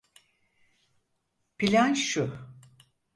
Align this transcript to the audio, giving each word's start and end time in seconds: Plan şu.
Plan 1.57 1.93
şu. 1.93 2.39